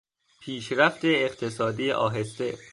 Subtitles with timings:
[0.41, 2.57] پیشرفت اقتصادی آهسته